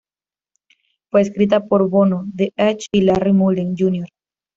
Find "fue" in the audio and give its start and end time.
1.11-1.21